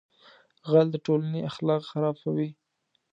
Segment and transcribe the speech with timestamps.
[0.71, 2.49] غل د ټولنې اخلاق خرابوي